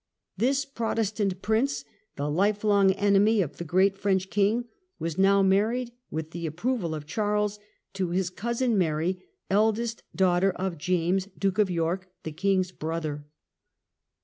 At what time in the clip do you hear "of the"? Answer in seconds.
3.39-3.63